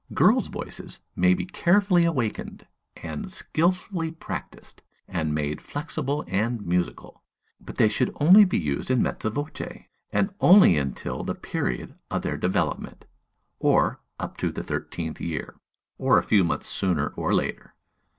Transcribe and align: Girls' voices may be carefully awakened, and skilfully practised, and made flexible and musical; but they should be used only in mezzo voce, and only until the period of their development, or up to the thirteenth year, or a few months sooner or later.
Girls' 0.15 0.47
voices 0.47 0.99
may 1.15 1.35
be 1.35 1.45
carefully 1.45 2.05
awakened, 2.05 2.65
and 2.97 3.31
skilfully 3.31 4.11
practised, 4.11 4.81
and 5.07 5.31
made 5.35 5.61
flexible 5.61 6.25
and 6.27 6.65
musical; 6.65 7.21
but 7.59 7.75
they 7.75 7.87
should 7.87 8.11
be 8.49 8.57
used 8.57 8.89
only 8.89 8.97
in 8.99 9.03
mezzo 9.03 9.29
voce, 9.29 9.83
and 10.11 10.31
only 10.39 10.75
until 10.75 11.23
the 11.23 11.35
period 11.35 11.93
of 12.09 12.23
their 12.23 12.35
development, 12.35 13.05
or 13.59 14.01
up 14.19 14.37
to 14.37 14.51
the 14.51 14.63
thirteenth 14.63 15.21
year, 15.21 15.53
or 15.99 16.17
a 16.17 16.23
few 16.23 16.43
months 16.43 16.67
sooner 16.67 17.09
or 17.09 17.31
later. 17.35 17.75